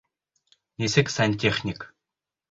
Нисек 0.79 1.11
сантехник? 1.15 1.93